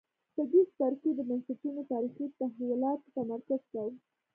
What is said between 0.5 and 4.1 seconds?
دې څپرکي کې بنسټونو تاریخي تحولاتو تمرکز کوو.